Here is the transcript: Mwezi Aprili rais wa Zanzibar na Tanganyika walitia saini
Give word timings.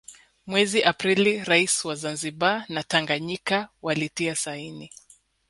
Mwezi 0.47 0.83
Aprili 0.83 1.43
rais 1.43 1.85
wa 1.85 1.95
Zanzibar 1.95 2.65
na 2.69 2.83
Tanganyika 2.83 3.69
walitia 3.81 4.35
saini 4.35 4.91